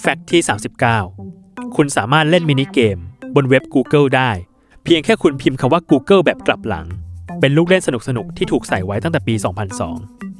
[0.00, 0.40] แฟกต์ที่
[1.08, 2.98] 39 คุณสามารถเล่นมินิเกม
[3.34, 4.30] บนเว็บ Google ได้
[4.84, 6.86] เพียงแค่คุณพิมพ์คำว่า Google แบบกลับหลัง
[7.40, 9.34] เป็นลูกเล่นสนุกๆ ที่ถูกใส่ไว้ตั้งแต่ปี
[9.84, 10.33] 2002